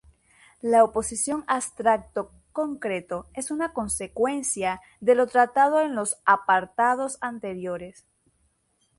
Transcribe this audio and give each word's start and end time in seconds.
La 0.63 0.83
oposición 0.83 1.43
abstracto-concreto 1.45 3.27
es 3.35 3.51
una 3.51 3.71
consecuencia 3.71 4.81
de 4.99 5.13
lo 5.13 5.27
tratado 5.27 5.79
en 5.81 5.93
los 5.93 6.17
apartados 6.25 7.19
anteriores. 7.21 8.03